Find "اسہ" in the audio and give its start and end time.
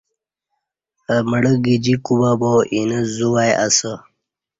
3.65-3.91